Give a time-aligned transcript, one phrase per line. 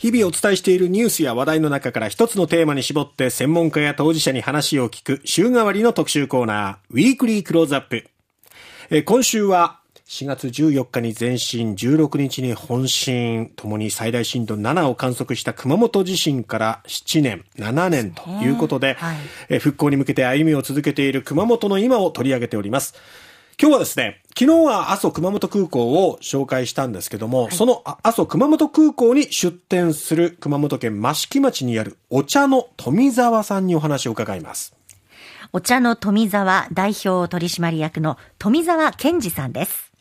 [0.00, 8.06] 日々お伝えしているニュースや話題の中から一つのテーマに絞って専門家や当事者に話を聞く週替わりの特集コーナー、ウィークリークローズアップ。
[8.88, 19.12] え今週は4月14日に前震、16日に本震、ともに最大震度7を観測した熊本地震から7年、7年ということで、は
[19.50, 22.94] い、復興に向けて歩みを続けている熊本の今を取り上げております。
[23.60, 34.74] 今日はですね、昨日は阿蘇熊本空港を紹介したんですけども、はい、その阿蘇熊本空港に出店する熊本県益城町にあるお茶の富沢さんにお話を伺います。
[35.52, 39.92] お茶の富沢代表取締役の富沢健二さんです。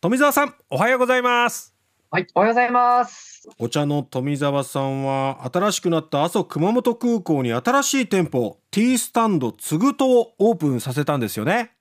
[0.00, 1.74] 富沢さん、おはようございます。
[2.10, 3.48] はい、おはようございます。
[3.58, 11.72] お茶の富沢さんは新しくなった阿蘇熊本空港に新しい店舗 T スタンドつぐとをオープンさせたんですよね。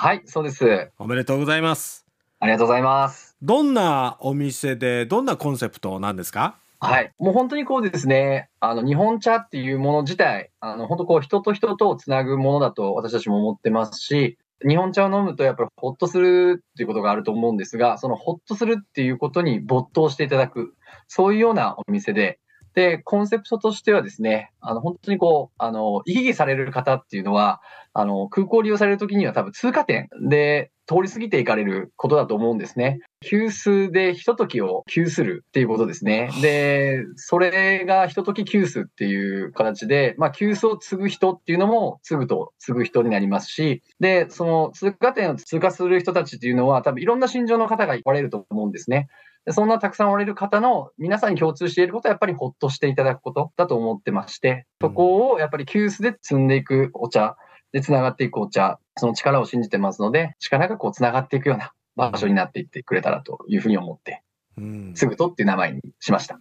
[0.00, 0.92] はい、そうです。
[0.96, 2.06] おめでとうございます。
[2.38, 3.36] ありがとうございます。
[3.42, 6.56] どんなお店で、どんなコンセプトなんですか？
[6.78, 7.12] はい。
[7.18, 20.74] もう本当にこうですね、あの、日本茶っていうもの自体、あの、本当こう、人と人とをつなぐものだと私たちも思ってますし、日本茶を飲むとやっぱりほっとするっていうことがあると思うんですが、そのほっとするっていうことに没頭していただく、
[21.08, 22.38] そういうようなお店で、
[22.78, 27.60] で、コンセプトとしてはですね、あの、本当にこう、あの、行き来される方っていうのは、
[27.92, 33.00] あの、空港を利用されるときには多分通過点で通り過ぎていかれることだと思うんですね。
[33.20, 36.30] 急須でひとときを急するっていうことですね。
[36.40, 49.08] で、それがひととき急須っていう形で、まあ、急須を継ぐ人っていうのも継ぐと継ぐ人になりますし、で、その通過点を通過する人たちっていうのは多分いろんな心情の方がおられると思うんですね。
[49.50, 57.36] そんなたくさんおられる方の皆さんに共通していることはやっぱりほっとしていただくことだと思ってまして、そこをやっぱり急須で積んでいくお茶
[57.72, 64.22] で繋がっていくお茶、その力を信じてますので、力がこう繋がっていくような場所になっていってくれたらというふうに思って、
[64.56, 66.40] うん、すぐとっていう名前にしました。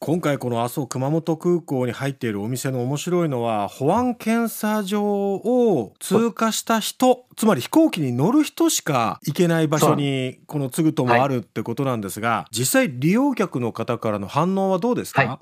[0.00, 15.38] 今回この阿蘇熊本空港に入っているお店の面白いのは保安検査場を通過した人つまり飛行機に乗る人しか行けない場所にこのつぐともあるってことなんですが、はい、実際利用客の方からの反応はどうですか、はい。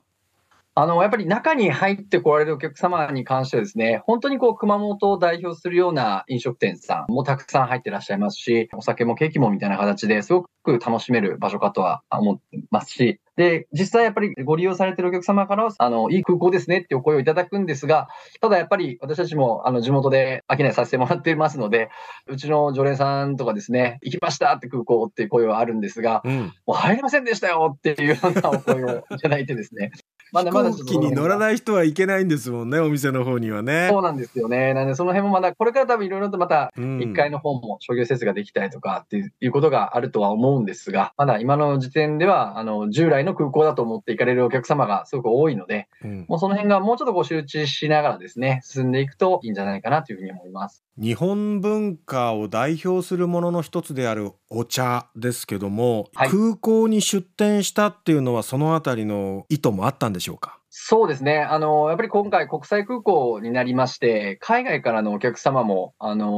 [0.75, 18.09] あの、やっぱり中に入ってこられるお客様に関してはですね、本当にこう、熊本を代表するような飲食店さんもたくさん入ってらっしゃいますし、お酒もケーキもみたいな形ですごく楽しめる場所かとは思ってますし、で、実際やっぱりご利用されてるお客様からは、あの、いい空港ですねってお声をいただくんですが、
[18.41, 21.88] ただやっぱり私たちも、あの、地元で商いさせてもらっていますので、
[22.26, 29.93] うちの常連さんとかですね、行きましたって空港っていう声はあるんですが、うん、もう入れませんでしたよっていうようなお声をいただいてですね、
[30.32, 33.88] まだまだ飛行機に乗らない人はいけないんですもんね、お店の方にはね。
[33.91, 34.72] そうなんですよね。
[34.72, 50.82] なんで、その辺もまだ、これから多分いろいろとまた、1階の方も商業施設ができたりとかっていうことがあるとは思うんですが、まだ今の時点では、あの、従来の空港だと思って行かれるお客様がすごく多いので、うん、もうその辺がもうちょっとこう周知しながらですね、進んでいくといいんじゃないかなというふうに思います。
[50.99, 60.59] 日本文化を代表するものの一つであるお茶ですけども、はい、空港に出店したっていうのはそのあたりの意図もあったんでしょうか？
[60.75, 61.41] そうですね。
[61.41, 66.31] あの、やっぱり今回国際空港になりまして、海外からのお客様も、あの、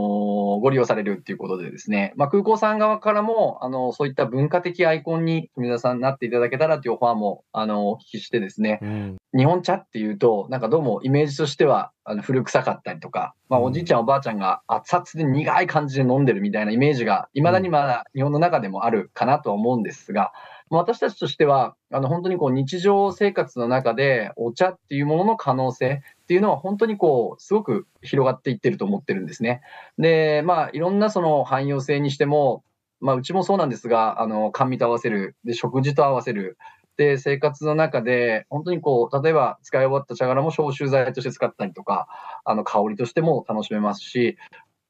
[0.61, 20.33] ご利用されるっていうことでですね、まあ、空港さん側からも、あの、そういった文化的アイコンに富田さんになっていただけたらというオファーも、あの、お聞きしてですね、うん、日本茶っていうと、なんかどうもイメージとしては、あの、古臭かったりとか、まあ、おじいちゃんおばあちゃんが熱々で苦い感じで飲んでるみたいなイメージが、未だにまだ日本の中でもあるかなとは思うんですが、
[20.71, 29.61] 私たちとしては、あの、本当にこう日常生活の中でお茶っていうものの可能性っていうのは本当にこう、すごく広がっていってると思ってるんですね。
[29.99, 32.65] で、まあ、いろんなその汎用性にしても、
[33.01, 36.57] まあ、うちもそうなんですが、あの、甘味と合わせる、で、食事と合わせる、
[36.97, 42.07] で、生活の中で、本当にこう、例えば使い終わった茶殻も消臭剤として使ったりとか、
[42.45, 44.39] あの、香りとしても楽しめますし、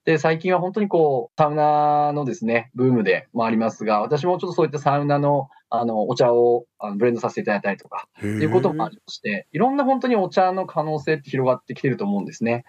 [0.05, 12.65] で、最近は本当にこう、サウナのですね、ブームでもありますが、私もちょっとそういったサウナの、あの、お茶をあのブレンドさせていただいたりとか、っていうこともありまして、いろんな本当にお茶の可能性って広がってきてると思うんですね。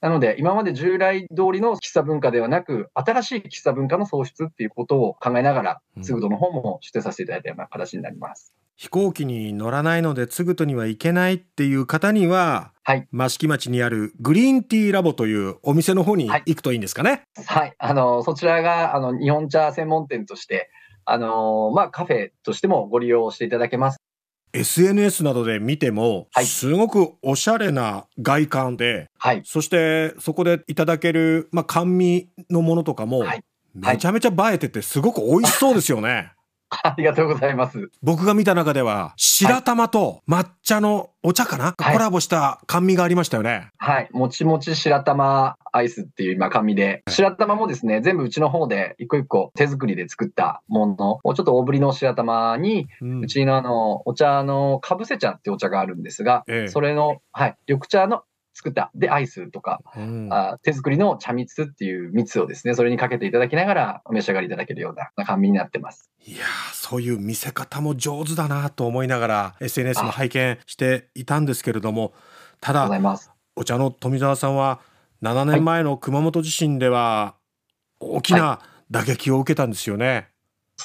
[0.00, 8.52] なので、今まで従来通りの喫茶文化ではなく、新しい喫茶文化の創出っていうことを考えながら、ツグトの方も出展させていただいたような形になります。
[8.80, 13.06] 飛行機に乗らないので、ツグトには行けないっていう方には、はい。
[13.12, 17.24] 益城町にあるグリーンティーラボというお店の方に行くといいんですかね？
[17.46, 17.60] はい。
[17.60, 20.70] はい、あの、そちらが、あの、日本茶専門店として、
[21.04, 23.98] あの、まあ、カフェとしてもご利用していただけます。
[24.54, 33.42] SNS などで見ても、はい、すごくおしゃれな外観で、はい、そしてそこでいただける、まあ、甘味のものとかも、はい、
[33.74, 36.32] めちゃめちゃ映えてて、すごく美味しそうですよね。
[36.82, 37.90] ありがとうございます。
[38.02, 43.70] 僕が見た中では、白玉と抹茶のお茶かな、はいコラボした甘味がありましたよね。
[43.78, 44.08] はい。
[44.12, 58.22] もちもち白玉アイスっていう今紙で、白玉もですね、全部うちの方で一個一個手作りで作ったものを、ちょっと大ぶりの白玉に、うんうちのあの、お茶のかぶせ茶ってお茶があるんですが、ええそれの、はい、緑茶の
[58.52, 66.10] 作った、で、アイスとか、うんあ手作りの茶蜜っていう蜜をですね、それにかけていただきながらお召し上がりいただけるような甘味になってます。
[66.26, 72.12] いやーそういう見せ方も上手だなと思いながら SNS も拝見していたんですけれども
[72.60, 72.90] ただ。
[73.56, 74.80] お茶の富澤さんは
[75.22, 77.34] 7年前の熊本地震では
[77.98, 78.60] 大きな
[78.90, 80.28] 打撃を受けたんですよね。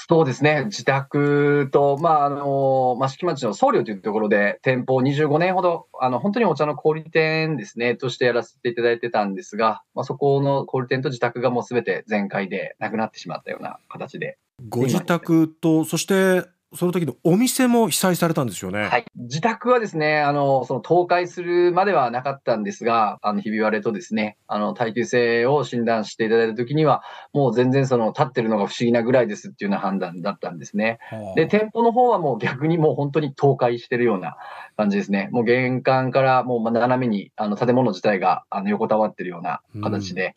[0.08, 14.38] そうですね、自宅と、まあ、あの、益城町の僧侶というところで、店舗を25年ほど、あの、本当にお茶の小売店ですね、としてやらせていただいてたんですが、まあ、そこの小売店と自宅がもうすべて全壊でなくなってしまったような形で、
[14.70, 18.84] ご自宅とそしてその時のお店も被災されたんですよね。
[18.84, 19.06] はい。
[19.16, 27.04] 自宅はですね、あの、その倒壊するまではなかったんですが、あの、ひび割れとですね、あの、耐久性を診断していただいたときには、
[27.34, 30.98] もう全然その立ってるのが不思議なぐらいですっていうような判断だったんですね。
[31.12, 34.36] はあで、店舗の方はもう逆にもう本当に倒壊してるような
[34.76, 35.30] 感じですね。
[35.32, 40.36] もう玄関からもうまあ斜めに、あの、建物自体があの横たわってるような形で、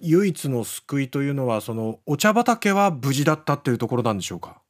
[0.00, 4.60] 唯一の救いというのはそのお茶畑は無事だったっていうところなんでしょうか？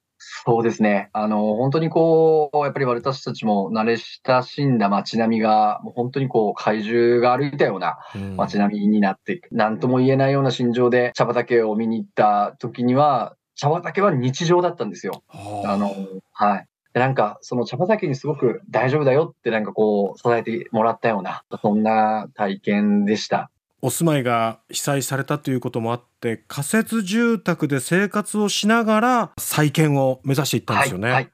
[0.47, 1.09] そうですね。
[1.13, 15.23] あの、本当にこう、やっぱり私たちも慣れ親しんだ街並みが、もう本当にこう、怪獣が歩いたようなうん街並みになって、なんとも言えないような心情で茶畑を見に行った時には、茶畑は日常だったんですよ。
[15.29, 15.95] はああの、
[16.33, 16.67] はい。
[16.93, 23.51] でなんか、その茶畑にすごく大丈夫だよってなんかこう、伝えてもらったような、そんな体験でした。
[23.85, 31.09] お住まいが被災されたということもあって仮設住宅で生活をしながら再建を目指していったんですよね。
[31.09, 31.15] はい。
[31.17, 31.31] はい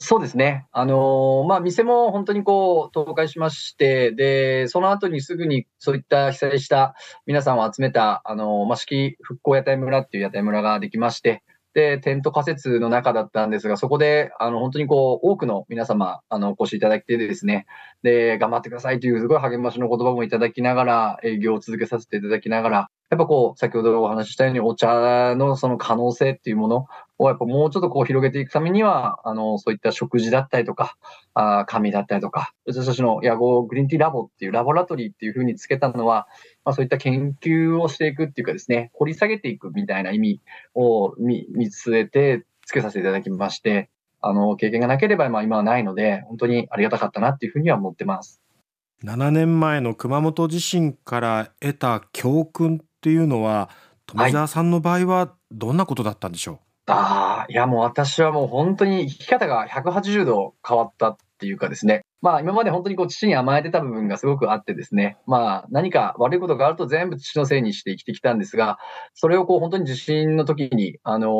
[0.00, 0.66] そうですね。
[0.72, 6.94] あのーまあ、店も本当にこう、倒壊しまして、で、その後にすぐにそういった被災した
[7.26, 11.42] 皆さんを集めた、あのーまあ、復興屋台村っていう屋台村ができまして、
[11.74, 17.66] で、テント仮設の中だったんですが、そこで、あの、本当にこう、多くの皆様、あの、お越しいただいてですね、
[18.04, 22.76] で、頑張ってくださいというすごい励ましの言葉もいただきながら、営業を続けさせていただきながら、
[23.10, 26.86] やっぱこう、先ほどお話ししたように、お茶のその可能性っていうもの
[27.18, 30.96] を、やっぱもうちょっとこう広げていくためには、あの、そういった食事だったりとか、
[31.34, 36.26] あー紙だったりとか、私たちの野号グリーンティーラボっていうラボラトリーっていうふうにつけたのは、
[36.64, 40.40] まあそういった研究をしていくっていうかですね、掘り下げていくみたいな意味
[40.74, 43.90] を見見据えてつけさせていただきまして、
[44.20, 48.40] あの、経験がなければ、まあ今はないので、本当にありがたかったなっていうふうには思ってます。
[49.04, 53.68] 7年前の熊本地震から得た教訓っていうのは
[54.06, 62.04] 富澤さんの場合はどんなことだったんでしょう、ああ、いやもう私はもう本当に生き方が180度変わったっていうかですね。
[62.24, 65.18] まあ今まで本当にこう父に甘えてた部分がすごくあってですね。
[65.26, 68.78] まあ何か悪いことがあると全部父のせいにして生きてきたんですが、
[69.12, 71.30] それをこう本当に地震の時に、あのー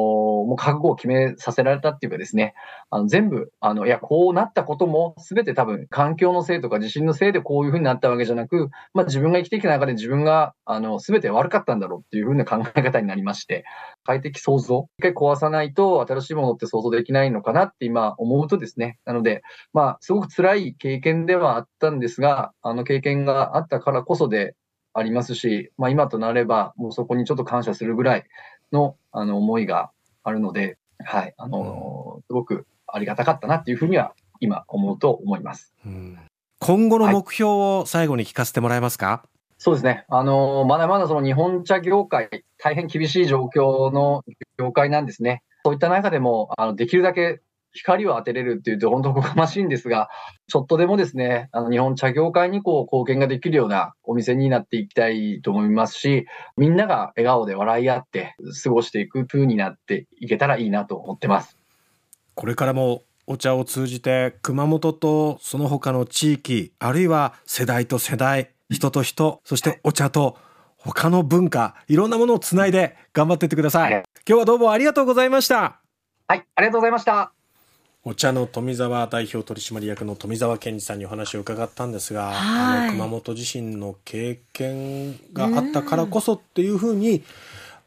[0.44, 2.54] もう覚悟を決めさせられたっていうかですね。
[2.90, 13.64] あの全部、あの、いや、こうなったことも全て多分環境のせいとか地震のせいでこういうふうになったわけじゃなく、まあ自分が生きてきた中で自分が、あの、全て悪かったんだろうっていうふうな考え方になりまして。
[14.04, 14.88] 快適創造。
[14.98, 18.98] 一回壊さないと新しいものって想像できないのかなって今思うとですね。
[19.06, 19.42] なので、
[19.72, 24.54] まあ、すごく辛い経験ではあったんですが、あの経験があったからこそで
[24.92, 28.24] ありますし、まあ今となれば、もうそこにちょっと感謝するぐらい
[28.72, 29.90] の、あの思いが
[30.22, 35.74] あるので、はい、あのすごくありがたかったなっていうふうには今思うと思います。
[35.84, 36.18] うん
[36.60, 39.24] 今後の目標を最後に聞かせてもらえますか、
[39.58, 40.06] そうですね。
[40.08, 44.24] あのまだまだその日本茶業界、大変厳しい状況の
[44.58, 45.42] 業界なんですね。
[45.64, 47.40] そういった中でも、あの、できるだけ
[47.74, 50.08] 光を当てれるっていうと本当おこがましいんですが、
[50.46, 56.26] ちょっとでもですね、あの、日本茶業界にこう、貢献ができるようなお店になっていきたいと思いますし、
[56.56, 61.58] みんなが笑顔で笑い合って過ごしていく風になっていけたらいいなと思ってます。
[62.34, 70.36] これからもお茶を通じて熊本とその他の地域あるいは世代と世代人と人そしてお茶と
[70.76, 75.84] 他の文化いろんなものをつないで頑張っていってください、はい今日はどうもありがとうございました
[76.26, 77.33] はい、ありがとうございました。
[78.06, 82.88] お茶の富澤代表取締役の富澤健二さんにお話を伺ったんですが、はい。
[82.88, 87.22] あの熊本地震の経験があったからこそっていうふうに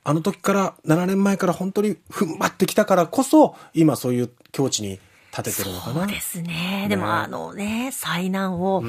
[0.03, 4.99] あの時から7年前から本当に踏ん張ってきたからこそ今そういう境地に
[5.37, 6.01] 立ててるのかな。
[6.01, 6.87] そうですね。
[6.89, 8.83] でも、あのね、災難を、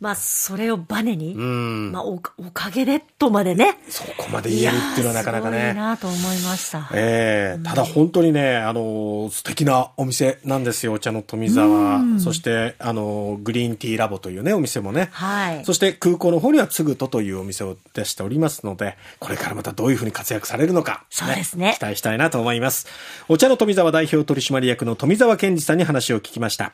[0.00, 2.20] まあ、それをバネに、まあお、お
[2.52, 3.78] かげでとまでね。
[3.88, 5.68] そこまで言えるっていうのはなかなかね。
[5.68, 6.88] いいなと思いました。
[6.94, 12.00] ええただ本当にね、あの、素敵なお店なんですよ、お茶の富沢。
[12.18, 15.10] そして、あの、グリーンティーラボというね、お店もね。
[15.12, 22.86] はいそして空港の方にはつぐとというお店を出しておりますので、これからまたどういうふうに活躍されるのか、そうですね期待したいなと思います。
[23.28, 26.70] お茶の富沢代表取締役の富沢健二さんに話を聞きました。